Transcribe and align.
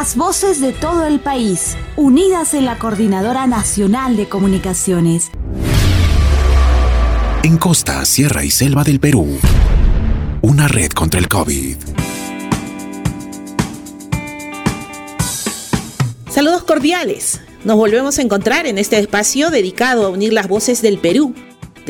Las 0.00 0.16
voces 0.16 0.62
de 0.62 0.72
todo 0.72 1.06
el 1.06 1.20
país, 1.20 1.76
unidas 1.94 2.54
en 2.54 2.64
la 2.64 2.78
Coordinadora 2.78 3.46
Nacional 3.46 4.16
de 4.16 4.30
Comunicaciones. 4.30 5.30
En 7.42 7.58
costa, 7.58 8.02
sierra 8.06 8.42
y 8.42 8.50
selva 8.50 8.82
del 8.82 8.98
Perú. 8.98 9.38
Una 10.40 10.68
red 10.68 10.90
contra 10.92 11.20
el 11.20 11.28
COVID. 11.28 11.76
Saludos 16.30 16.62
cordiales. 16.62 17.42
Nos 17.64 17.76
volvemos 17.76 18.18
a 18.18 18.22
encontrar 18.22 18.66
en 18.66 18.78
este 18.78 18.98
espacio 18.98 19.50
dedicado 19.50 20.06
a 20.06 20.08
unir 20.08 20.32
las 20.32 20.48
voces 20.48 20.80
del 20.80 20.96
Perú, 20.96 21.34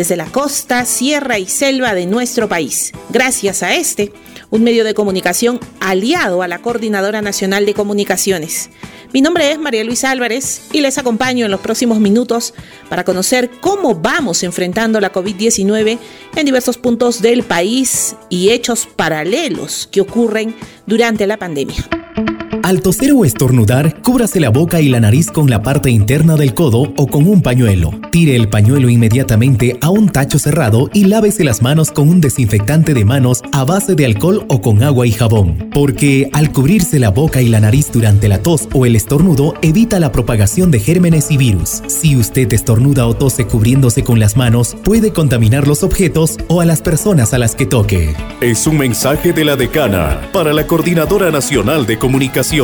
desde 0.01 0.17
la 0.17 0.25
costa, 0.25 0.87
sierra 0.87 1.39
y 1.39 1.45
selva 1.45 1.93
de 1.93 2.07
nuestro 2.07 2.49
país. 2.49 2.91
Gracias 3.11 3.63
a 3.63 3.75
este, 3.75 4.11
un 4.49 4.65
medio 4.65 4.83
de 4.83 4.95
comunicación 4.95 5.61
aliado 5.79 6.41
a 6.41 6.49
la 6.49 6.63
Coordinadora 6.63 7.21
Nacional 7.21 7.67
de 7.67 7.75
Comunicaciones. 7.75 8.71
Mi 9.13 9.21
nombre 9.21 9.53
es 9.53 9.59
María 9.59 9.85
Luisa 9.85 10.11
Álvarez 10.11 10.63
y 10.73 10.81
les 10.81 10.97
acompaño 10.97 11.45
en 11.45 11.51
los 11.51 11.61
próximos 11.61 12.01
minutos 12.01 12.55
para 12.89 13.05
conocer 13.05 13.51
cómo 13.61 13.95
vamos 13.95 14.43
enfrentando 14.43 15.03
la 15.03 15.13
COVID-19 15.13 15.99
en 16.35 16.47
diversos 16.47 16.79
puntos 16.79 17.21
del 17.21 17.43
país 17.43 18.17
y 18.31 18.53
hechos 18.53 18.89
paralelos 18.97 19.87
que 19.93 20.01
ocurren 20.01 20.57
durante 20.87 21.27
la 21.27 21.37
pandemia. 21.37 21.77
Al 22.71 22.83
toser 22.83 23.11
o 23.15 23.25
estornudar, 23.25 24.01
cúbrase 24.01 24.39
la 24.39 24.51
boca 24.51 24.81
y 24.81 24.89
la 24.89 25.01
nariz 25.01 25.33
con 25.33 25.51
la 25.51 25.61
parte 25.61 25.91
interna 25.91 26.37
del 26.37 26.55
codo 26.55 26.93
o 26.97 27.09
con 27.09 27.27
un 27.27 27.43
pañuelo. 27.43 27.91
Tire 28.13 28.37
el 28.37 28.49
pañuelo 28.49 28.89
inmediatamente 28.89 29.77
a 29.81 29.91
un 29.91 30.09
tacho 30.09 30.39
cerrado 30.39 30.89
y 30.93 31.07
lávese 31.07 31.43
las 31.43 31.63
manos 31.63 31.91
con 31.91 32.09
un 32.09 32.21
desinfectante 32.21 32.95
de 32.95 33.05
manos 33.05 33.43
a 33.51 33.65
base 33.65 33.97
de 33.97 34.07
alcohol 34.07 34.45
o 34.47 34.61
con 34.61 34.85
agua 34.85 35.09
y 35.09 35.11
jabón. 35.11 35.69
Porque 35.73 36.31
al 36.33 36.53
cubrirse 36.53 37.01
la 37.01 37.11
boca 37.11 37.43
y 37.43 37.49
la 37.49 37.59
nariz 37.59 37.91
durante 37.93 38.29
la 38.29 38.41
tos 38.41 38.69
o 38.73 38.87
el 38.87 38.95
estornudo, 38.95 39.55
evita 39.63 39.99
la 39.99 40.13
propagación 40.13 40.71
de 40.71 40.79
gérmenes 40.79 41.33
y 41.33 41.39
virus. 41.39 41.83
Si 41.89 42.15
usted 42.15 42.53
estornuda 42.53 43.09
o 43.09 43.15
tose 43.15 43.49
cubriéndose 43.49 44.05
con 44.05 44.21
las 44.21 44.37
manos, 44.37 44.77
puede 44.85 45.13
contaminar 45.13 45.67
los 45.67 45.83
objetos 45.83 46.39
o 46.47 46.61
a 46.61 46.65
las 46.65 46.83
personas 46.83 47.35
a 47.35 47.39
las 47.39 47.57
que 47.57 47.67
toque. 47.67 48.15
Es 48.41 48.69
un 48.69 48.79
mensaje 48.79 49.33
de 49.33 49.45
la 49.45 49.57
decana 49.57 50.21
para 50.33 50.53
la 50.53 50.69
Coordinadora 50.69 51.33
Nacional 51.33 51.85
de 51.85 51.99
Comunicación 51.99 52.60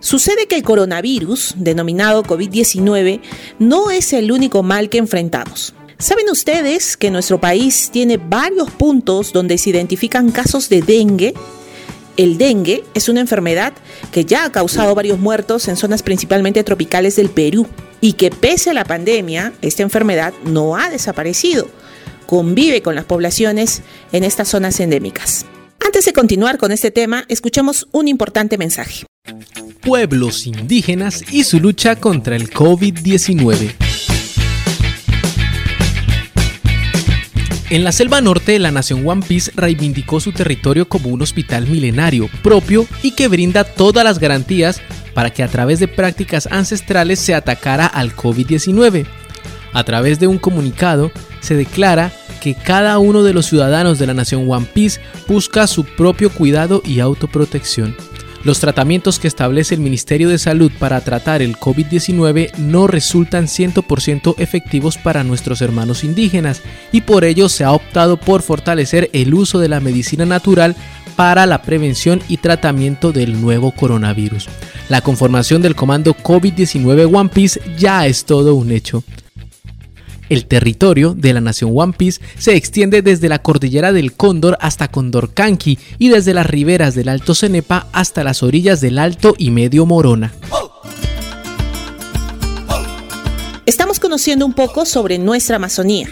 Sucede 0.00 0.48
que 0.48 0.56
el 0.56 0.64
coronavirus, 0.64 1.54
denominado 1.58 2.24
COVID-19, 2.24 3.20
no 3.60 3.92
es 3.92 4.12
el 4.12 4.32
único 4.32 4.64
mal 4.64 4.88
que 4.88 4.98
enfrentamos. 4.98 5.74
¿Saben 5.98 6.28
ustedes 6.28 6.96
que 6.96 7.12
nuestro 7.12 7.40
país 7.40 7.90
tiene 7.92 8.16
varios 8.16 8.72
puntos 8.72 9.32
donde 9.32 9.58
se 9.58 9.70
identifican 9.70 10.32
casos 10.32 10.68
de 10.68 10.82
dengue? 10.82 11.34
El 12.16 12.36
dengue 12.36 12.82
es 12.94 13.08
una 13.08 13.20
enfermedad 13.20 13.72
que 14.10 14.24
ya 14.24 14.46
ha 14.46 14.50
causado 14.50 14.96
varios 14.96 15.20
muertos 15.20 15.68
en 15.68 15.76
zonas 15.76 16.02
principalmente 16.02 16.64
tropicales 16.64 17.14
del 17.14 17.30
Perú 17.30 17.68
y 18.00 18.14
que 18.14 18.32
pese 18.32 18.70
a 18.70 18.74
la 18.74 18.84
pandemia, 18.84 19.52
esta 19.62 19.84
enfermedad 19.84 20.34
no 20.44 20.76
ha 20.76 20.90
desaparecido. 20.90 21.68
Convive 22.26 22.82
con 22.82 22.96
las 22.96 23.04
poblaciones 23.04 23.82
en 24.10 24.24
estas 24.24 24.48
zonas 24.48 24.80
endémicas. 24.80 25.46
Antes 25.84 26.04
de 26.04 26.12
continuar 26.12 26.58
con 26.58 26.70
este 26.70 26.92
tema, 26.92 27.24
escuchemos 27.28 27.88
un 27.90 28.06
importante 28.06 28.56
mensaje. 28.56 29.04
Pueblos 29.80 30.46
indígenas 30.46 31.24
y 31.32 31.42
su 31.42 31.58
lucha 31.58 31.96
contra 31.96 32.36
el 32.36 32.50
COVID-19. 32.50 33.74
En 37.70 37.84
la 37.84 37.90
selva 37.90 38.20
norte, 38.20 38.58
la 38.60 38.70
nación 38.70 39.06
One 39.06 39.24
Piece 39.26 39.50
reivindicó 39.56 40.20
su 40.20 40.30
territorio 40.30 40.88
como 40.88 41.08
un 41.08 41.20
hospital 41.20 41.66
milenario 41.66 42.28
propio 42.42 42.86
y 43.02 43.12
que 43.12 43.26
brinda 43.26 43.64
todas 43.64 44.04
las 44.04 44.20
garantías 44.20 44.80
para 45.14 45.30
que 45.30 45.42
a 45.42 45.48
través 45.48 45.80
de 45.80 45.88
prácticas 45.88 46.46
ancestrales 46.46 47.18
se 47.18 47.34
atacara 47.34 47.86
al 47.86 48.14
COVID-19. 48.14 49.04
A 49.72 49.84
través 49.84 50.20
de 50.20 50.28
un 50.28 50.38
comunicado, 50.38 51.10
se 51.40 51.56
declara 51.56 52.12
que 52.42 52.54
cada 52.54 52.98
uno 52.98 53.22
de 53.22 53.32
los 53.32 53.46
ciudadanos 53.46 54.00
de 54.00 54.06
la 54.08 54.14
nación 54.14 54.50
One 54.50 54.66
Piece 54.74 55.00
busca 55.28 55.68
su 55.68 55.84
propio 55.84 56.28
cuidado 56.28 56.82
y 56.84 56.98
autoprotección. 56.98 57.94
Los 58.42 58.58
tratamientos 58.58 59.20
que 59.20 59.28
establece 59.28 59.76
el 59.76 59.80
Ministerio 59.80 60.28
de 60.28 60.38
Salud 60.38 60.72
para 60.80 61.00
tratar 61.02 61.40
el 61.40 61.56
COVID-19 61.56 62.56
no 62.56 62.88
resultan 62.88 63.46
100% 63.46 64.34
efectivos 64.38 64.98
para 64.98 65.22
nuestros 65.22 65.62
hermanos 65.62 66.02
indígenas 66.02 66.62
y 66.90 67.02
por 67.02 67.22
ello 67.22 67.48
se 67.48 67.62
ha 67.62 67.70
optado 67.70 68.16
por 68.16 68.42
fortalecer 68.42 69.08
el 69.12 69.32
uso 69.34 69.60
de 69.60 69.68
la 69.68 69.78
medicina 69.78 70.26
natural 70.26 70.74
para 71.14 71.46
la 71.46 71.62
prevención 71.62 72.20
y 72.26 72.38
tratamiento 72.38 73.12
del 73.12 73.40
nuevo 73.40 73.70
coronavirus. 73.70 74.48
La 74.88 75.00
conformación 75.00 75.62
del 75.62 75.76
comando 75.76 76.16
COVID-19 76.16 77.16
One 77.16 77.30
Piece 77.32 77.60
ya 77.78 78.08
es 78.08 78.24
todo 78.24 78.56
un 78.56 78.72
hecho. 78.72 79.04
El 80.28 80.46
territorio 80.46 81.14
de 81.14 81.32
la 81.32 81.40
nación 81.40 81.72
One 81.74 81.94
Piece 81.96 82.20
se 82.38 82.54
extiende 82.54 83.02
desde 83.02 83.28
la 83.28 83.40
cordillera 83.40 83.92
del 83.92 84.12
Cóndor 84.12 84.56
hasta 84.60 84.88
Condorcanqui 84.88 85.78
y 85.98 86.08
desde 86.08 86.34
las 86.34 86.46
riberas 86.46 86.94
del 86.94 87.08
Alto 87.08 87.34
Cenepa 87.34 87.86
hasta 87.92 88.24
las 88.24 88.42
orillas 88.42 88.80
del 88.80 88.98
Alto 88.98 89.34
y 89.36 89.50
Medio 89.50 89.86
Morona. 89.86 90.32
Estamos 93.66 94.00
conociendo 94.00 94.46
un 94.46 94.54
poco 94.54 94.84
sobre 94.84 95.18
nuestra 95.18 95.56
Amazonía. 95.56 96.08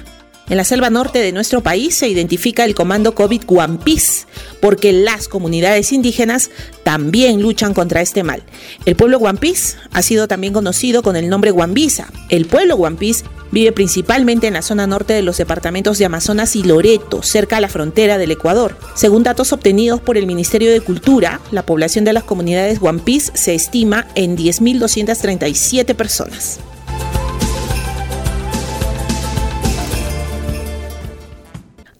En 0.51 0.57
la 0.57 0.65
selva 0.65 0.91
norte 0.91 1.21
de 1.21 1.31
nuestro 1.31 1.63
país 1.63 1.95
se 1.95 2.09
identifica 2.09 2.65
el 2.65 2.75
comando 2.75 3.15
COVID 3.15 3.43
Guampis, 3.47 4.27
porque 4.61 4.93
las 4.93 5.29
comunidades 5.29 5.93
indígenas 5.93 6.51
también 6.83 7.41
luchan 7.41 7.73
contra 7.73 8.01
este 8.01 8.25
mal. 8.25 8.43
El 8.85 8.97
pueblo 8.97 9.21
Guampis 9.21 9.77
ha 9.93 10.03
sido 10.03 10.27
también 10.27 10.53
conocido 10.53 11.03
con 11.03 11.15
el 11.15 11.29
nombre 11.29 11.53
Guambisa. 11.53 12.13
El 12.31 12.47
pueblo 12.47 12.77
Guampis 12.77 13.25
vive 13.51 13.73
principalmente 13.73 14.47
en 14.47 14.55
la 14.55 14.63
zona 14.63 14.87
norte 14.87 15.13
de 15.13 15.23
los 15.23 15.37
departamentos 15.37 15.99
de 15.99 16.05
Amazonas 16.05 16.57
y 16.57 16.63
Loreto, 16.63 17.23
cerca 17.23 17.57
a 17.57 17.61
la 17.61 17.69
frontera 17.69 18.19
del 18.19 18.31
Ecuador. 18.31 18.77
Según 18.95 19.23
datos 19.23 19.53
obtenidos 19.53 20.01
por 20.01 20.17
el 20.17 20.27
Ministerio 20.27 20.71
de 20.71 20.81
Cultura, 20.81 21.41
la 21.51 21.65
población 21.67 22.05
de 22.05 22.13
las 22.13 22.25
comunidades 22.25 22.81
Guampis 22.81 23.33
se 23.35 23.55
estima 23.55 24.07
en 24.15 24.37
10.237 24.37 25.95
personas. 25.95 26.61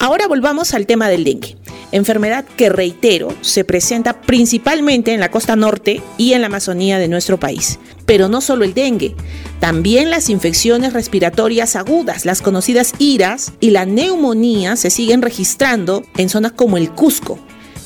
Ahora 0.03 0.27
volvamos 0.29 0.73
al 0.73 0.87
tema 0.87 1.11
del 1.11 1.25
dengue, 1.25 1.59
enfermedad 1.93 2.45
que, 2.57 2.69
reitero, 2.69 3.29
se 3.41 3.65
presenta 3.65 4.21
principalmente 4.21 5.13
en 5.13 5.21
la 5.21 5.31
costa 5.31 5.57
norte 5.57 6.03
y 6.19 6.33
en 6.33 6.41
la 6.41 6.49
Amazonía 6.49 6.99
de 6.99 7.09
nuestro 7.09 7.39
país. 7.39 7.79
Pero 8.07 8.29
no 8.29 8.41
solo 8.41 8.65
el 8.65 8.75
dengue, 8.75 9.15
también 9.59 10.11
las 10.11 10.31
infecciones 10.31 10.93
respiratorias 10.93 11.77
agudas, 11.77 12.25
las 12.25 12.43
conocidas 12.43 12.95
IRAS 12.99 13.53
y 13.61 13.71
la 13.71 13.87
neumonía 13.87 14.77
se 14.77 14.91
siguen 14.91 15.23
registrando 15.23 16.03
en 16.17 16.29
zonas 16.29 16.53
como 16.53 16.77
el 16.77 16.91
Cusco. 16.91 17.39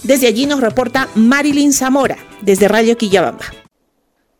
Desde 0.02 0.26
allí 0.26 0.46
nos 0.46 0.60
reporta 0.60 1.08
Marilyn 1.14 1.72
Zamora, 1.72 2.16
desde 2.42 2.68
Radio 2.68 2.96
Quillabamba. 2.96 3.44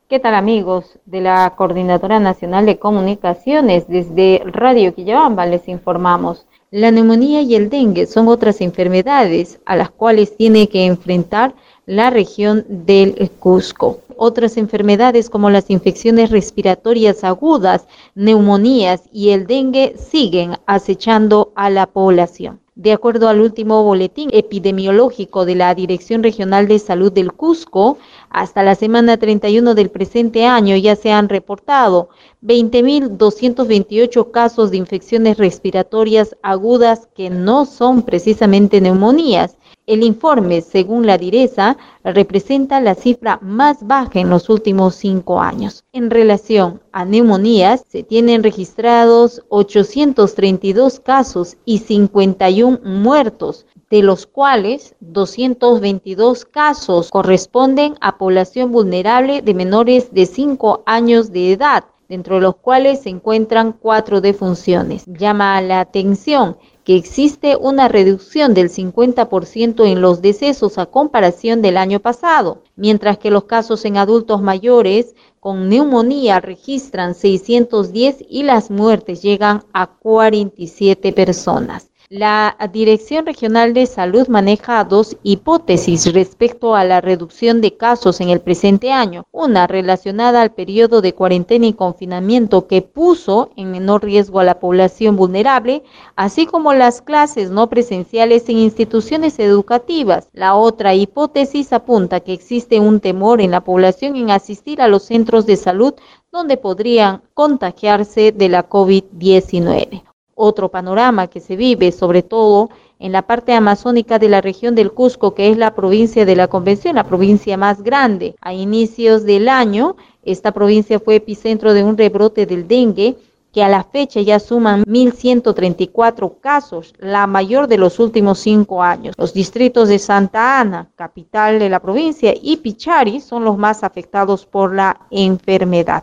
¿Qué 0.08 0.20
tal 0.20 0.34
amigos 0.34 0.98
de 1.06 1.22
la 1.22 1.54
Coordinadora 1.56 2.20
Nacional 2.20 2.66
de 2.66 2.78
Comunicaciones? 2.78 3.88
Desde 3.88 4.42
Radio 4.44 4.94
Quillabamba 4.94 5.46
les 5.46 5.66
informamos. 5.66 6.46
La 6.76 6.90
neumonía 6.90 7.40
y 7.40 7.54
el 7.54 7.70
dengue 7.70 8.04
son 8.04 8.26
otras 8.26 8.60
enfermedades 8.60 9.60
a 9.64 9.76
las 9.76 9.90
cuales 9.92 10.36
tiene 10.36 10.68
que 10.68 10.86
enfrentar 10.86 11.54
la 11.86 12.10
región 12.10 12.64
del 12.68 13.30
Cusco. 13.38 14.00
Otras 14.16 14.56
enfermedades 14.56 15.30
como 15.30 15.50
las 15.50 15.70
infecciones 15.70 16.32
respiratorias 16.32 17.22
agudas, 17.22 17.86
neumonías 18.16 19.02
y 19.12 19.30
el 19.30 19.46
dengue 19.46 19.94
siguen 19.96 20.56
acechando 20.66 21.52
a 21.54 21.70
la 21.70 21.86
población. 21.86 22.58
De 22.74 22.92
acuerdo 22.92 23.28
al 23.28 23.40
último 23.40 23.84
boletín 23.84 24.30
epidemiológico 24.32 25.44
de 25.44 25.54
la 25.54 25.72
Dirección 25.76 26.24
Regional 26.24 26.66
de 26.66 26.80
Salud 26.80 27.12
del 27.12 27.32
Cusco, 27.32 27.98
hasta 28.34 28.64
la 28.64 28.74
semana 28.74 29.16
31 29.16 29.76
del 29.76 29.90
presente 29.90 30.44
año 30.44 30.76
ya 30.76 30.96
se 30.96 31.12
han 31.12 31.28
reportado 31.28 32.08
20.228 32.42 34.32
casos 34.32 34.72
de 34.72 34.76
infecciones 34.76 35.38
respiratorias 35.38 36.36
agudas 36.42 37.08
que 37.14 37.30
no 37.30 37.64
son 37.64 38.02
precisamente 38.02 38.80
neumonías 38.80 39.56
el 39.86 40.02
informe, 40.02 40.62
según 40.62 41.06
la 41.06 41.18
direza, 41.18 41.76
representa 42.02 42.80
la 42.80 42.94
cifra 42.94 43.38
más 43.42 43.86
baja 43.86 44.18
en 44.18 44.30
los 44.30 44.48
últimos 44.48 44.94
cinco 44.94 45.42
años. 45.42 45.84
En 45.92 46.08
relación 46.08 46.80
a 46.90 47.04
neumonías, 47.04 47.84
se 47.86 48.02
tienen 48.02 48.42
registrados 48.42 49.42
832 49.50 51.00
casos 51.00 51.58
y 51.66 51.80
51 51.80 52.80
muertos, 52.82 53.66
de 53.90 54.02
los 54.02 54.26
cuales 54.26 54.94
222 55.00 56.44
casos 56.44 57.10
corresponden 57.10 57.96
a 58.00 58.18
población 58.18 58.72
vulnerable 58.72 59.42
de 59.42 59.54
menores 59.54 60.12
de 60.12 60.26
5 60.26 60.82
años 60.86 61.32
de 61.32 61.52
edad, 61.52 61.84
dentro 62.08 62.36
de 62.36 62.42
los 62.42 62.56
cuales 62.56 63.02
se 63.02 63.10
encuentran 63.10 63.72
cuatro 63.72 64.20
defunciones. 64.20 65.04
Llama 65.06 65.60
la 65.60 65.80
atención 65.80 66.56
que 66.84 66.96
existe 66.96 67.56
una 67.56 67.88
reducción 67.88 68.52
del 68.52 68.68
50% 68.68 69.86
en 69.86 70.02
los 70.02 70.20
decesos 70.20 70.76
a 70.76 70.86
comparación 70.86 71.62
del 71.62 71.78
año 71.78 72.00
pasado, 72.00 72.62
mientras 72.76 73.16
que 73.16 73.30
los 73.30 73.44
casos 73.44 73.84
en 73.86 73.96
adultos 73.96 74.42
mayores 74.42 75.14
con 75.40 75.68
neumonía 75.70 76.40
registran 76.40 77.14
610 77.14 78.24
y 78.28 78.42
las 78.42 78.70
muertes 78.70 79.22
llegan 79.22 79.64
a 79.72 79.86
47 79.86 81.12
personas. 81.12 81.90
La 82.10 82.58
Dirección 82.70 83.24
Regional 83.24 83.72
de 83.72 83.86
Salud 83.86 84.28
maneja 84.28 84.84
dos 84.84 85.16
hipótesis 85.22 86.12
respecto 86.12 86.74
a 86.74 86.84
la 86.84 87.00
reducción 87.00 87.62
de 87.62 87.78
casos 87.78 88.20
en 88.20 88.28
el 88.28 88.42
presente 88.42 88.92
año. 88.92 89.24
Una 89.32 89.66
relacionada 89.66 90.42
al 90.42 90.52
periodo 90.52 91.00
de 91.00 91.14
cuarentena 91.14 91.64
y 91.64 91.72
confinamiento 91.72 92.66
que 92.66 92.82
puso 92.82 93.52
en 93.56 93.70
menor 93.70 94.04
riesgo 94.04 94.40
a 94.40 94.44
la 94.44 94.60
población 94.60 95.16
vulnerable, 95.16 95.82
así 96.14 96.44
como 96.44 96.74
las 96.74 97.00
clases 97.00 97.50
no 97.50 97.70
presenciales 97.70 98.50
en 98.50 98.58
instituciones 98.58 99.38
educativas. 99.38 100.28
La 100.34 100.56
otra 100.56 100.94
hipótesis 100.94 101.72
apunta 101.72 102.20
que 102.20 102.34
existe 102.34 102.80
un 102.80 103.00
temor 103.00 103.40
en 103.40 103.50
la 103.50 103.64
población 103.64 104.16
en 104.16 104.30
asistir 104.30 104.82
a 104.82 104.88
los 104.88 105.04
centros 105.04 105.46
de 105.46 105.56
salud 105.56 105.94
donde 106.30 106.58
podrían 106.58 107.22
contagiarse 107.32 108.30
de 108.30 108.50
la 108.50 108.68
COVID-19 108.68 110.02
otro 110.34 110.68
panorama 110.68 111.26
que 111.26 111.40
se 111.40 111.56
vive, 111.56 111.92
sobre 111.92 112.22
todo 112.22 112.70
en 112.98 113.12
la 113.12 113.22
parte 113.22 113.52
amazónica 113.52 114.18
de 114.18 114.28
la 114.28 114.40
región 114.40 114.74
del 114.74 114.92
Cusco, 114.92 115.34
que 115.34 115.50
es 115.50 115.56
la 115.56 115.74
provincia 115.74 116.24
de 116.24 116.36
la 116.36 116.48
Convención, 116.48 116.96
la 116.96 117.04
provincia 117.04 117.56
más 117.56 117.82
grande. 117.82 118.34
A 118.40 118.54
inicios 118.54 119.24
del 119.24 119.48
año, 119.48 119.96
esta 120.22 120.52
provincia 120.52 121.00
fue 121.00 121.16
epicentro 121.16 121.74
de 121.74 121.84
un 121.84 121.98
rebrote 121.98 122.46
del 122.46 122.66
dengue 122.66 123.16
que 123.54 123.62
a 123.62 123.68
la 123.68 123.84
fecha 123.84 124.20
ya 124.20 124.40
suman 124.40 124.82
1.134 124.84 126.40
casos, 126.40 126.92
la 126.98 127.28
mayor 127.28 127.68
de 127.68 127.78
los 127.78 128.00
últimos 128.00 128.40
cinco 128.40 128.82
años. 128.82 129.14
Los 129.16 129.32
distritos 129.32 129.88
de 129.88 130.00
Santa 130.00 130.58
Ana, 130.58 130.90
capital 130.96 131.60
de 131.60 131.68
la 131.68 131.78
provincia, 131.78 132.34
y 132.34 132.56
Pichari 132.56 133.20
son 133.20 133.44
los 133.44 133.56
más 133.56 133.84
afectados 133.84 134.44
por 134.44 134.74
la 134.74 135.06
enfermedad. 135.10 136.02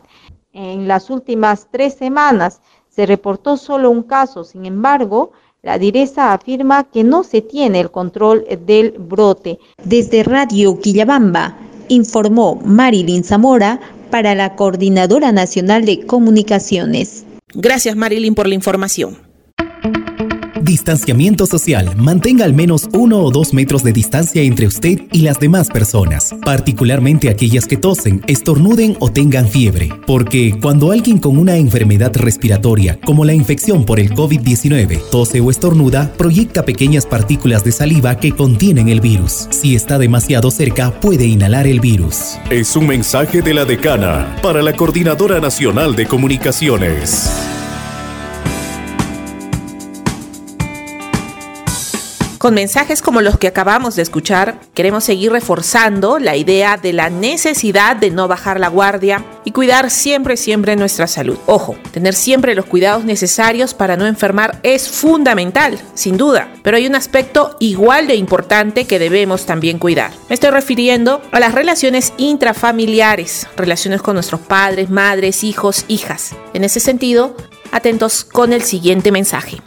En 0.54 0.88
las 0.88 1.10
últimas 1.10 1.68
tres 1.70 1.96
semanas 1.96 2.62
se 2.94 3.06
reportó 3.06 3.58
solo 3.58 3.90
un 3.90 4.04
caso, 4.04 4.44
sin 4.44 4.66
embargo, 4.66 5.32
la 5.64 5.78
direza 5.78 6.34
afirma 6.34 6.86
que 6.86 7.04
no 7.04 7.24
se 7.24 7.42
tiene 7.42 7.80
el 7.80 7.92
control 7.92 8.46
del 8.66 8.92
brote. 8.92 9.60
Desde 9.84 10.24
Radio 10.24 10.80
Quillabamba, 10.80 11.58
informó 11.88 12.60
Marilyn 12.64 13.24
Zamora 13.24 13.80
para 14.10 14.36
la 14.36 14.56
Coordinadora 14.56 15.32
Nacional 15.32 15.86
de 15.86 16.06
Comunicaciones. 16.06 17.26
Gracias 17.54 17.96
Marilyn 17.96 18.36
por 18.36 18.48
la 18.48 18.56
información. 18.56 19.31
Distanciamiento 20.72 21.46
social. 21.48 21.98
Mantenga 21.98 22.46
al 22.46 22.54
menos 22.54 22.88
uno 22.94 23.20
o 23.20 23.30
dos 23.30 23.54
metros 23.54 23.84
de 23.84 23.92
distancia 23.92 24.42
entre 24.42 24.68
usted 24.68 25.02
y 25.12 25.20
las 25.20 25.38
demás 25.38 25.68
personas, 25.68 26.34
particularmente 26.46 27.30
aquellas 27.30 27.68
que 27.68 27.76
tosen, 27.76 28.24
estornuden 28.26 28.96
o 29.02 29.12
tengan 29.12 29.50
fiebre, 29.50 29.90
porque 30.08 30.58
cuando 30.62 30.94
alguien 30.94 31.18
con 31.18 31.38
una 31.38 31.58
enfermedad 31.58 32.16
respiratoria, 32.16 32.98
como 33.04 33.26
la 33.26 33.34
infección 33.34 33.84
por 33.84 34.00
el 34.00 34.12
COVID-19, 34.12 35.10
tose 35.12 35.42
o 35.42 35.52
estornuda, 35.52 36.14
proyecta 36.14 36.64
pequeñas 36.64 37.06
partículas 37.06 37.66
de 37.66 37.74
saliva 37.74 38.16
que 38.16 38.32
contienen 38.32 38.88
el 38.88 39.02
virus. 39.02 39.50
Si 39.50 39.76
está 39.76 40.00
demasiado 40.00 40.52
cerca, 40.52 41.02
puede 41.02 41.26
inhalar 41.26 41.68
el 41.68 41.82
virus. 41.82 42.38
Es 42.50 42.78
un 42.78 42.88
mensaje 42.88 43.42
de 43.42 43.54
la 43.54 43.66
decana 43.66 44.38
para 44.42 44.62
la 44.62 44.72
Coordinadora 44.72 45.42
Nacional 45.42 45.98
de 45.98 46.06
Comunicaciones. 46.06 47.30
Con 52.42 52.56
mensajes 52.56 53.04
como 53.04 53.22
los 53.22 53.38
que 53.38 53.46
acabamos 53.46 53.96
de 53.96 54.02
escuchar, 54.02 54.60
queremos 54.74 55.04
seguir 55.04 55.32
reforzando 55.32 56.18
la 56.18 56.36
idea 56.36 56.76
de 56.76 56.92
la 56.92 57.12
necesidad 57.12 57.96
de 57.96 58.10
no 58.10 58.28
bajar 58.28 58.60
la 58.60 58.68
guardia 58.68 59.24
y 59.46 59.52
cuidar 59.52 59.92
siempre, 59.92 60.36
siempre 60.38 60.76
nuestra 60.76 61.06
salud. 61.06 61.38
Ojo, 61.46 61.76
tener 61.92 62.16
siempre 62.16 62.56
los 62.56 62.66
cuidados 62.66 63.06
necesarios 63.06 63.76
para 63.76 63.96
no 63.96 64.08
enfermar 64.08 64.60
es 64.64 64.90
fundamental, 64.90 65.78
sin 65.94 66.18
duda, 66.18 66.52
pero 66.64 66.78
hay 66.78 66.88
un 66.88 66.96
aspecto 66.96 67.58
igual 67.60 68.08
de 68.08 68.16
importante 68.16 68.86
que 68.86 68.98
debemos 68.98 69.46
también 69.46 69.78
cuidar. 69.78 70.10
Me 70.28 70.34
estoy 70.34 70.50
refiriendo 70.50 71.22
a 71.32 71.40
las 71.40 71.54
relaciones 71.54 72.12
intrafamiliares, 72.18 73.46
relaciones 73.56 74.02
con 74.02 74.16
nuestros 74.16 74.42
padres, 74.42 74.90
madres, 74.90 75.44
hijos, 75.44 75.86
hijas. 75.90 76.32
En 76.56 76.64
ese 76.64 76.80
sentido, 76.80 77.38
atentos 77.72 78.24
con 78.24 78.52
el 78.52 78.64
siguiente 78.64 79.12
mensaje. 79.12 79.62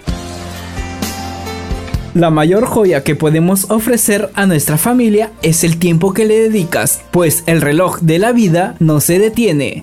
La 2.14 2.31
mayor 2.31 2.64
joya 2.64 3.02
que 3.02 3.16
podemos 3.16 3.72
ofrecer 3.72 4.31
a 4.34 4.46
nuestra 4.46 4.78
familia 4.78 5.32
es 5.43 5.64
el 5.64 5.81
tiempo 5.81 6.14
que 6.14 6.25
le 6.25 6.38
dedicas, 6.38 7.00
pues 7.11 7.43
el 7.46 7.61
reloj 7.61 7.99
de 8.02 8.20
la 8.20 8.31
vida 8.31 8.76
no 8.78 9.00
se 9.00 9.19
detiene. 9.19 9.82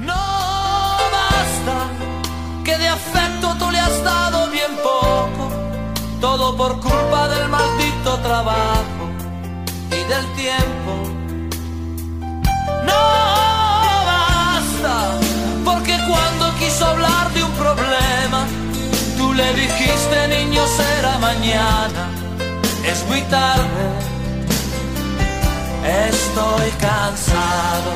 No 0.00 0.16
basta 1.12 1.90
que 2.64 2.76
de 2.76 2.88
afecto 2.88 3.54
tú 3.56 3.70
le 3.70 3.78
has 3.78 4.02
dado 4.02 4.50
bien 4.50 4.72
poco, 4.82 5.48
todo 6.20 6.56
por 6.56 6.80
culpa 6.80 7.28
del 7.28 7.48
maldito 7.48 8.18
trabajo 8.24 9.08
y 9.92 10.02
del 10.10 10.26
tiempo. 10.34 10.92
No 12.84 13.00
basta 14.06 15.20
porque 15.64 15.94
cuando 16.08 16.52
quiso 16.58 16.84
hablar 16.84 17.32
de 17.32 17.43
tú 19.34 19.42
le 19.42 19.54
dijiste 19.54 20.28
niño 20.28 20.62
será 20.66 21.18
mañana, 21.18 22.10
es 22.86 23.04
muy 23.08 23.20
tarde, 23.22 23.84
estoy 26.08 26.70
cansado. 26.80 27.92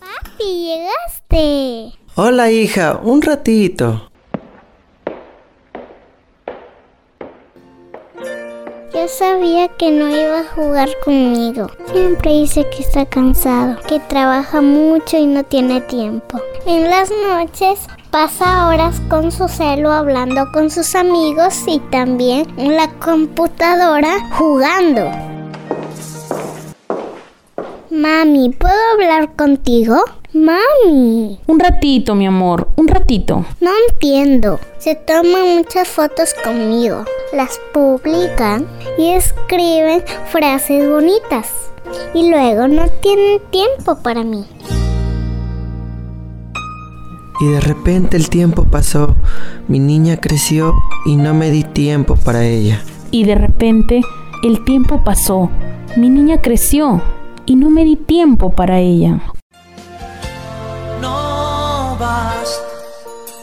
Papi, 0.00 0.44
llegaste. 0.66 1.98
Hola 2.14 2.50
hija, 2.50 3.00
un 3.02 3.22
ratito. 3.22 4.10
Sabía 9.36 9.68
que 9.68 9.90
no 9.90 10.08
iba 10.08 10.40
a 10.40 10.54
jugar 10.54 10.88
conmigo. 11.04 11.66
Siempre 11.92 12.32
dice 12.32 12.66
que 12.70 12.82
está 12.82 13.04
cansado, 13.04 13.76
que 13.86 14.00
trabaja 14.00 14.62
mucho 14.62 15.18
y 15.18 15.26
no 15.26 15.44
tiene 15.44 15.82
tiempo. 15.82 16.40
En 16.64 16.88
las 16.88 17.10
noches 17.10 17.80
pasa 18.10 18.68
horas 18.68 18.98
con 19.10 19.30
su 19.30 19.46
celo 19.48 19.92
hablando 19.92 20.50
con 20.52 20.70
sus 20.70 20.94
amigos 20.94 21.64
y 21.66 21.80
también 21.90 22.46
en 22.56 22.76
la 22.76 22.88
computadora 22.92 24.26
jugando. 24.30 25.10
Mami, 27.90 28.50
¿puedo 28.50 28.80
hablar 28.94 29.36
contigo? 29.36 30.02
Mami. 30.36 31.38
Un 31.46 31.58
ratito, 31.58 32.14
mi 32.14 32.26
amor, 32.26 32.68
un 32.76 32.88
ratito. 32.88 33.46
No 33.60 33.70
entiendo. 33.88 34.60
Se 34.78 34.94
toman 34.94 35.56
muchas 35.56 35.88
fotos 35.88 36.34
conmigo, 36.44 37.04
las 37.32 37.58
publican 37.72 38.66
y 38.98 39.12
escriben 39.12 40.02
frases 40.26 40.88
bonitas. 40.88 41.48
Y 42.12 42.30
luego 42.30 42.68
no 42.68 42.86
tienen 43.00 43.40
tiempo 43.50 43.96
para 44.02 44.22
mí. 44.24 44.44
Y 47.40 47.52
de 47.52 47.60
repente 47.60 48.16
el 48.16 48.28
tiempo 48.28 48.64
pasó, 48.64 49.14
mi 49.68 49.78
niña 49.78 50.18
creció 50.18 50.74
y 51.06 51.16
no 51.16 51.32
me 51.32 51.50
di 51.50 51.64
tiempo 51.64 52.16
para 52.16 52.44
ella. 52.44 52.82
Y 53.10 53.24
de 53.24 53.36
repente 53.36 54.02
el 54.42 54.64
tiempo 54.64 55.02
pasó, 55.02 55.50
mi 55.96 56.10
niña 56.10 56.42
creció 56.42 57.00
y 57.46 57.56
no 57.56 57.70
me 57.70 57.84
di 57.84 57.96
tiempo 57.96 58.50
para 58.50 58.80
ella. 58.80 59.20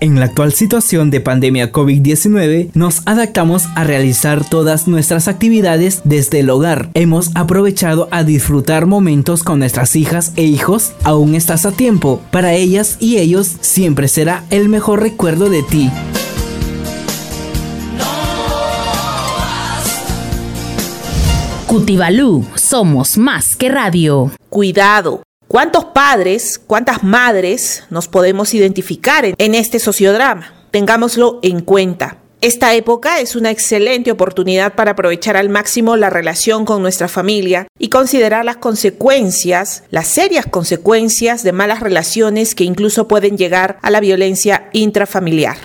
En 0.00 0.20
la 0.20 0.26
actual 0.26 0.52
situación 0.52 1.10
de 1.10 1.20
pandemia 1.20 1.72
COVID-19, 1.72 2.70
nos 2.74 3.02
adaptamos 3.04 3.66
a 3.74 3.82
realizar 3.82 4.48
todas 4.48 4.86
nuestras 4.86 5.26
actividades 5.26 6.02
desde 6.04 6.38
el 6.40 6.50
hogar. 6.50 6.90
Hemos 6.94 7.32
aprovechado 7.34 8.06
a 8.12 8.22
disfrutar 8.22 8.86
momentos 8.86 9.42
con 9.42 9.58
nuestras 9.58 9.96
hijas 9.96 10.32
e 10.36 10.44
hijos. 10.44 10.92
Aún 11.02 11.34
estás 11.34 11.66
a 11.66 11.72
tiempo. 11.72 12.22
Para 12.30 12.52
ellas 12.54 12.96
y 13.00 13.16
ellos 13.16 13.56
siempre 13.60 14.06
será 14.06 14.44
el 14.50 14.68
mejor 14.68 15.02
recuerdo 15.02 15.50
de 15.50 15.64
ti. 15.64 15.90
Cutibalú, 21.66 22.46
somos 22.54 23.18
más 23.18 23.56
que 23.56 23.68
radio. 23.68 24.30
Cuidado. 24.48 25.27
¿Cuántos 25.48 25.86
padres, 25.86 26.60
cuántas 26.66 27.02
madres 27.02 27.84
nos 27.88 28.06
podemos 28.06 28.52
identificar 28.52 29.24
en 29.24 29.54
este 29.54 29.78
sociodrama? 29.78 30.52
Tengámoslo 30.70 31.38
en 31.42 31.62
cuenta. 31.62 32.18
Esta 32.42 32.74
época 32.74 33.20
es 33.20 33.34
una 33.34 33.50
excelente 33.50 34.12
oportunidad 34.12 34.74
para 34.74 34.90
aprovechar 34.90 35.38
al 35.38 35.48
máximo 35.48 35.96
la 35.96 36.10
relación 36.10 36.66
con 36.66 36.82
nuestra 36.82 37.08
familia 37.08 37.66
y 37.78 37.88
considerar 37.88 38.44
las 38.44 38.58
consecuencias, 38.58 39.84
las 39.88 40.08
serias 40.08 40.44
consecuencias 40.44 41.42
de 41.42 41.52
malas 41.52 41.80
relaciones 41.80 42.54
que 42.54 42.64
incluso 42.64 43.08
pueden 43.08 43.38
llegar 43.38 43.78
a 43.80 43.90
la 43.90 44.00
violencia 44.00 44.68
intrafamiliar. 44.74 45.56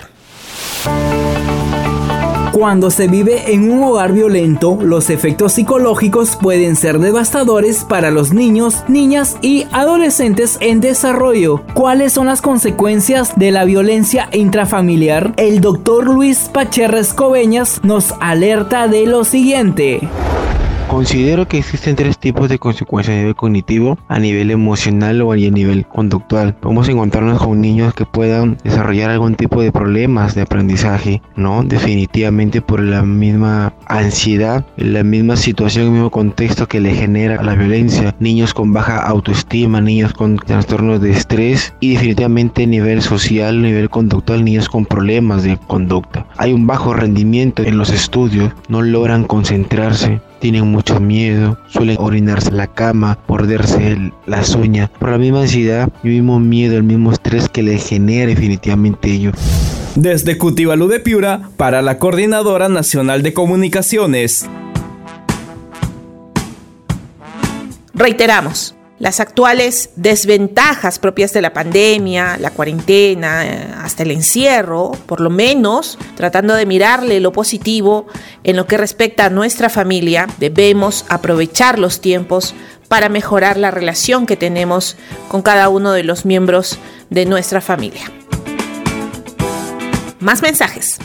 Cuando 2.54 2.92
se 2.92 3.08
vive 3.08 3.52
en 3.52 3.68
un 3.68 3.82
hogar 3.82 4.12
violento, 4.12 4.78
los 4.80 5.10
efectos 5.10 5.54
psicológicos 5.54 6.36
pueden 6.36 6.76
ser 6.76 7.00
devastadores 7.00 7.82
para 7.82 8.12
los 8.12 8.32
niños, 8.32 8.84
niñas 8.86 9.36
y 9.42 9.66
adolescentes 9.72 10.58
en 10.60 10.80
desarrollo. 10.80 11.62
¿Cuáles 11.74 12.12
son 12.12 12.28
las 12.28 12.40
consecuencias 12.40 13.36
de 13.36 13.50
la 13.50 13.64
violencia 13.64 14.28
intrafamiliar? 14.32 15.34
El 15.36 15.60
doctor 15.60 16.06
Luis 16.06 16.48
Pacherres 16.48 17.12
Coveñas 17.12 17.80
nos 17.82 18.14
alerta 18.20 18.86
de 18.86 19.06
lo 19.06 19.24
siguiente. 19.24 20.08
Considero 20.88 21.48
que 21.48 21.58
existen 21.58 21.96
tres 21.96 22.18
tipos 22.18 22.48
de 22.48 22.58
consecuencias 22.58 23.16
a 23.16 23.18
nivel 23.18 23.34
cognitivo, 23.34 23.98
a 24.08 24.18
nivel 24.18 24.50
emocional 24.50 25.22
o 25.22 25.32
a 25.32 25.36
nivel 25.36 25.86
conductual. 25.86 26.54
Podemos 26.54 26.88
encontrarnos 26.88 27.42
con 27.42 27.60
niños 27.60 27.94
que 27.94 28.04
puedan 28.04 28.58
desarrollar 28.62 29.10
algún 29.10 29.34
tipo 29.34 29.60
de 29.60 29.72
problemas 29.72 30.34
de 30.34 30.42
aprendizaje, 30.42 31.20
¿no? 31.36 31.64
Definitivamente 31.64 32.60
por 32.60 32.80
la 32.80 33.02
misma 33.02 33.74
ansiedad, 33.86 34.64
la 34.76 35.02
misma 35.02 35.36
situación, 35.36 35.86
el 35.86 35.92
mismo 35.92 36.10
contexto 36.10 36.68
que 36.68 36.80
le 36.80 36.94
genera 36.94 37.42
la 37.42 37.54
violencia. 37.54 38.14
Niños 38.20 38.54
con 38.54 38.72
baja 38.72 39.04
autoestima, 39.04 39.80
niños 39.80 40.12
con 40.12 40.36
trastornos 40.36 41.00
de 41.00 41.10
estrés 41.10 41.74
y 41.80 41.94
definitivamente 41.94 42.64
a 42.64 42.66
nivel 42.66 43.02
social, 43.02 43.62
nivel 43.62 43.90
conductual, 43.90 44.44
niños 44.44 44.68
con 44.68 44.86
problemas 44.86 45.42
de 45.42 45.56
conducta. 45.66 46.26
Hay 46.36 46.52
un 46.52 46.66
bajo 46.66 46.92
rendimiento 46.94 47.62
en 47.62 47.78
los 47.78 47.90
estudios, 47.90 48.52
no 48.68 48.82
logran 48.82 49.24
concentrarse 49.24 50.20
tienen 50.44 50.66
mucho 50.66 51.00
miedo, 51.00 51.56
suelen 51.68 51.96
orinarse 51.98 52.50
en 52.50 52.58
la 52.58 52.66
cama, 52.66 53.18
morderse 53.28 54.12
las 54.26 54.54
uñas, 54.54 54.90
por 54.90 55.08
la 55.08 55.16
misma 55.16 55.40
ansiedad, 55.40 55.88
el 56.02 56.10
mismo 56.10 56.38
miedo, 56.38 56.76
el 56.76 56.82
mismo 56.82 57.12
estrés 57.12 57.48
que 57.48 57.62
le 57.62 57.78
genera 57.78 58.26
definitivamente 58.26 59.10
ello. 59.10 59.32
Desde 59.94 60.36
Cutibalú 60.36 60.86
de 60.88 61.00
Piura, 61.00 61.48
para 61.56 61.80
la 61.80 61.98
Coordinadora 61.98 62.68
Nacional 62.68 63.22
de 63.22 63.32
Comunicaciones. 63.32 64.46
Reiteramos, 67.94 68.73
las 68.98 69.20
actuales 69.20 69.90
desventajas 69.96 70.98
propias 70.98 71.32
de 71.32 71.42
la 71.42 71.52
pandemia, 71.52 72.36
la 72.38 72.50
cuarentena, 72.50 73.44
eh, 73.44 73.68
hasta 73.82 74.04
el 74.04 74.12
encierro, 74.12 74.92
por 75.06 75.20
lo 75.20 75.30
menos 75.30 75.98
tratando 76.16 76.54
de 76.54 76.66
mirarle 76.66 77.20
lo 77.20 77.32
positivo 77.32 78.06
en 78.44 78.56
lo 78.56 78.66
que 78.66 78.76
respecta 78.76 79.26
a 79.26 79.30
nuestra 79.30 79.68
familia, 79.68 80.26
debemos 80.38 81.04
aprovechar 81.08 81.78
los 81.78 82.00
tiempos 82.00 82.54
para 82.88 83.08
mejorar 83.08 83.56
la 83.56 83.70
relación 83.70 84.26
que 84.26 84.36
tenemos 84.36 84.96
con 85.28 85.42
cada 85.42 85.68
uno 85.68 85.92
de 85.92 86.04
los 86.04 86.24
miembros 86.24 86.78
de 87.10 87.26
nuestra 87.26 87.60
familia. 87.60 88.10
Más 90.20 90.40
mensajes. 90.42 90.98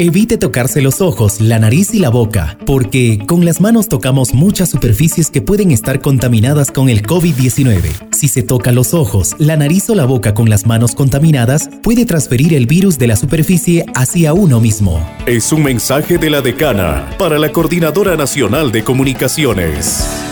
Evite 0.00 0.38
tocarse 0.38 0.80
los 0.80 1.00
ojos, 1.00 1.40
la 1.40 1.58
nariz 1.58 1.92
y 1.92 1.98
la 1.98 2.08
boca, 2.08 2.56
porque 2.66 3.18
con 3.26 3.44
las 3.44 3.60
manos 3.60 3.88
tocamos 3.88 4.32
muchas 4.32 4.70
superficies 4.70 5.28
que 5.28 5.42
pueden 5.42 5.72
estar 5.72 6.00
contaminadas 6.00 6.70
con 6.70 6.88
el 6.88 7.02
COVID-19. 7.02 8.12
Si 8.12 8.28
se 8.28 8.44
toca 8.44 8.70
los 8.70 8.94
ojos, 8.94 9.34
la 9.38 9.56
nariz 9.56 9.90
o 9.90 9.96
la 9.96 10.04
boca 10.04 10.34
con 10.34 10.48
las 10.48 10.66
manos 10.66 10.94
contaminadas, 10.94 11.68
puede 11.82 12.06
transferir 12.06 12.54
el 12.54 12.66
virus 12.66 12.96
de 12.96 13.08
la 13.08 13.16
superficie 13.16 13.86
hacia 13.96 14.34
uno 14.34 14.60
mismo. 14.60 15.04
Es 15.26 15.50
un 15.50 15.64
mensaje 15.64 16.16
de 16.16 16.30
la 16.30 16.42
decana 16.42 17.10
para 17.18 17.36
la 17.36 17.50
Coordinadora 17.50 18.14
Nacional 18.14 18.70
de 18.70 18.84
Comunicaciones. 18.84 20.27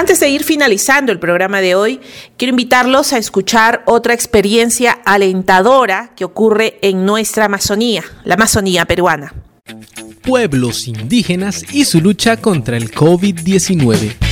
Antes 0.00 0.18
de 0.18 0.30
ir 0.30 0.44
finalizando 0.44 1.12
el 1.12 1.18
programa 1.18 1.60
de 1.60 1.74
hoy, 1.74 2.00
quiero 2.38 2.52
invitarlos 2.52 3.12
a 3.12 3.18
escuchar 3.18 3.82
otra 3.84 4.14
experiencia 4.14 4.92
alentadora 5.04 6.14
que 6.16 6.24
ocurre 6.24 6.78
en 6.80 7.04
nuestra 7.04 7.44
Amazonía, 7.44 8.02
la 8.24 8.32
Amazonía 8.32 8.86
peruana. 8.86 9.34
Pueblos 10.22 10.88
indígenas 10.88 11.66
y 11.74 11.84
su 11.84 12.00
lucha 12.00 12.38
contra 12.38 12.78
el 12.78 12.90
COVID-19. 12.90 14.29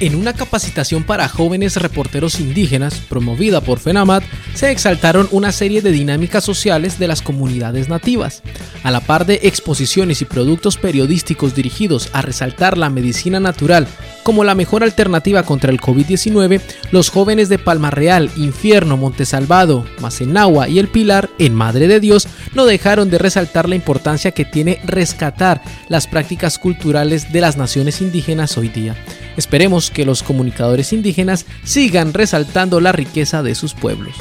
En 0.00 0.14
una 0.14 0.32
capacitación 0.32 1.02
para 1.02 1.28
jóvenes 1.28 1.74
reporteros 1.74 2.38
indígenas 2.38 3.00
promovida 3.08 3.60
por 3.60 3.80
FENAMAT, 3.80 4.22
se 4.54 4.70
exaltaron 4.70 5.28
una 5.32 5.50
serie 5.50 5.82
de 5.82 5.90
dinámicas 5.90 6.44
sociales 6.44 7.00
de 7.00 7.08
las 7.08 7.20
comunidades 7.20 7.88
nativas. 7.88 8.44
A 8.84 8.92
la 8.92 9.00
par 9.00 9.26
de 9.26 9.40
exposiciones 9.42 10.22
y 10.22 10.24
productos 10.24 10.76
periodísticos 10.76 11.56
dirigidos 11.56 12.10
a 12.12 12.22
resaltar 12.22 12.78
la 12.78 12.90
medicina 12.90 13.40
natural 13.40 13.88
como 14.28 14.44
la 14.44 14.54
mejor 14.54 14.84
alternativa 14.84 15.42
contra 15.42 15.70
el 15.70 15.80
COVID-19, 15.80 16.60
los 16.90 17.08
jóvenes 17.08 17.48
de 17.48 17.58
Palma 17.58 17.90
Real, 17.90 18.30
Infierno, 18.36 18.98
Montesalvado, 18.98 19.86
Macenagua 20.02 20.68
y 20.68 20.78
El 20.78 20.88
Pilar, 20.88 21.30
en 21.38 21.54
Madre 21.54 21.88
de 21.88 21.98
Dios, 21.98 22.28
no 22.52 22.66
dejaron 22.66 23.08
de 23.08 23.16
resaltar 23.16 23.70
la 23.70 23.74
importancia 23.74 24.32
que 24.32 24.44
tiene 24.44 24.80
rescatar 24.84 25.62
las 25.88 26.06
prácticas 26.06 26.58
culturales 26.58 27.32
de 27.32 27.40
las 27.40 27.56
naciones 27.56 28.02
indígenas 28.02 28.58
hoy 28.58 28.68
día. 28.68 28.94
Esperemos 29.38 29.90
que 29.90 30.04
los 30.04 30.22
comunicadores 30.22 30.92
indígenas 30.92 31.46
sigan 31.64 32.12
resaltando 32.12 32.82
la 32.82 32.92
riqueza 32.92 33.42
de 33.42 33.54
sus 33.54 33.72
pueblos. 33.72 34.14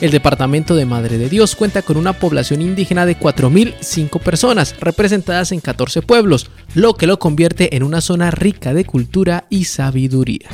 El 0.00 0.12
departamento 0.12 0.74
de 0.74 0.86
Madre 0.86 1.18
de 1.18 1.28
Dios 1.28 1.54
cuenta 1.54 1.82
con 1.82 1.98
una 1.98 2.14
población 2.14 2.62
indígena 2.62 3.04
de 3.04 3.18
4.005 3.18 4.18
personas, 4.20 4.74
representadas 4.80 5.52
en 5.52 5.60
14 5.60 6.00
pueblos, 6.00 6.50
lo 6.74 6.94
que 6.94 7.06
lo 7.06 7.18
convierte 7.18 7.76
en 7.76 7.82
una 7.82 8.00
zona 8.00 8.30
rica 8.30 8.72
de 8.72 8.86
cultura 8.86 9.44
y 9.50 9.64
sabiduría. 9.64 10.48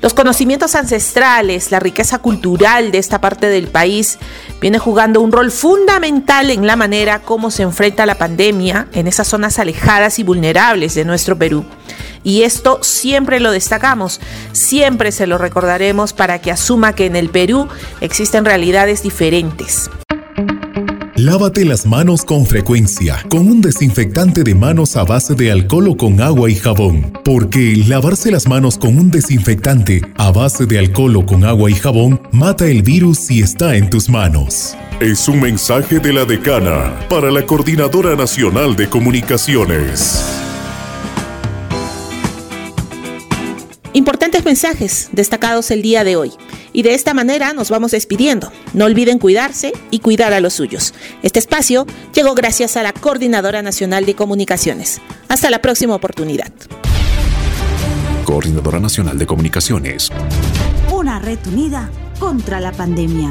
Los 0.00 0.14
conocimientos 0.14 0.76
ancestrales, 0.76 1.72
la 1.72 1.80
riqueza 1.80 2.20
cultural 2.20 2.92
de 2.92 2.98
esta 2.98 3.20
parte 3.20 3.48
del 3.48 3.66
país 3.66 4.20
viene 4.60 4.78
jugando 4.78 5.20
un 5.20 5.32
rol 5.32 5.50
fundamental 5.50 6.50
en 6.50 6.66
la 6.66 6.76
manera 6.76 7.20
como 7.20 7.50
se 7.50 7.62
enfrenta 7.62 8.06
la 8.06 8.18
pandemia 8.18 8.88
en 8.92 9.06
esas 9.06 9.28
zonas 9.28 9.58
alejadas 9.58 10.18
y 10.18 10.22
vulnerables 10.22 10.94
de 10.94 11.04
nuestro 11.04 11.36
Perú. 11.36 11.64
Y 12.24 12.42
esto 12.42 12.80
siempre 12.82 13.38
lo 13.38 13.52
destacamos, 13.52 14.20
siempre 14.52 15.12
se 15.12 15.28
lo 15.28 15.38
recordaremos 15.38 16.12
para 16.12 16.40
que 16.40 16.50
asuma 16.50 16.94
que 16.94 17.06
en 17.06 17.14
el 17.14 17.28
Perú 17.28 17.68
existen 18.00 18.44
realidades 18.44 19.02
diferentes. 19.02 19.90
Lávate 21.26 21.64
las 21.64 21.86
manos 21.86 22.24
con 22.24 22.46
frecuencia 22.46 23.20
con 23.28 23.48
un 23.48 23.60
desinfectante 23.60 24.44
de 24.44 24.54
manos 24.54 24.94
a 24.94 25.02
base 25.02 25.34
de 25.34 25.50
alcohol 25.50 25.88
o 25.88 25.96
con 25.96 26.20
agua 26.20 26.48
y 26.48 26.54
jabón, 26.54 27.18
porque 27.24 27.82
lavarse 27.88 28.30
las 28.30 28.46
manos 28.46 28.78
con 28.78 28.96
un 28.96 29.10
desinfectante 29.10 30.02
a 30.18 30.30
base 30.30 30.66
de 30.66 30.78
alcohol 30.78 31.16
o 31.16 31.26
con 31.26 31.44
agua 31.44 31.68
y 31.68 31.74
jabón 31.74 32.20
mata 32.30 32.66
el 32.66 32.82
virus 32.82 33.18
si 33.18 33.40
está 33.40 33.74
en 33.74 33.90
tus 33.90 34.08
manos. 34.08 34.76
Es 35.00 35.26
un 35.26 35.40
mensaje 35.40 35.98
de 35.98 36.12
la 36.12 36.24
decana 36.24 36.94
para 37.10 37.32
la 37.32 37.44
Coordinadora 37.44 38.14
Nacional 38.14 38.76
de 38.76 38.88
Comunicaciones. 38.88 40.45
Importantes 43.96 44.44
mensajes 44.44 45.08
destacados 45.12 45.70
el 45.70 45.80
día 45.80 46.04
de 46.04 46.16
hoy. 46.16 46.30
Y 46.74 46.82
de 46.82 46.92
esta 46.92 47.14
manera 47.14 47.54
nos 47.54 47.70
vamos 47.70 47.92
despidiendo. 47.92 48.52
No 48.74 48.84
olviden 48.84 49.18
cuidarse 49.18 49.72
y 49.90 50.00
cuidar 50.00 50.34
a 50.34 50.40
los 50.40 50.52
suyos. 50.52 50.92
Este 51.22 51.38
espacio 51.38 51.86
llegó 52.12 52.34
gracias 52.34 52.76
a 52.76 52.82
la 52.82 52.92
Coordinadora 52.92 53.62
Nacional 53.62 54.04
de 54.04 54.14
Comunicaciones. 54.14 55.00
Hasta 55.28 55.48
la 55.48 55.62
próxima 55.62 55.94
oportunidad. 55.94 56.52
Coordinadora 58.24 58.80
Nacional 58.80 59.16
de 59.16 59.24
Comunicaciones. 59.24 60.10
Una 60.92 61.18
red 61.18 61.38
unida 61.46 61.90
contra 62.18 62.60
la 62.60 62.72
pandemia. 62.72 63.30